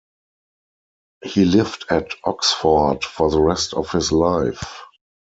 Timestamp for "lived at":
1.45-2.15